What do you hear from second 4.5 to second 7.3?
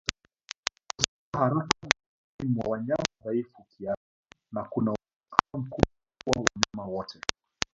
na kuna uwezekano mkubwa kuwa wanyama wote